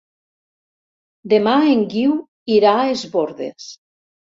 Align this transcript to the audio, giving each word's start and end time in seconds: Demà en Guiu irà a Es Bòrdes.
Demà 1.35 1.53
en 1.75 1.85
Guiu 1.93 2.17
irà 2.57 2.75
a 2.81 2.91
Es 2.97 3.07
Bòrdes. 3.15 3.71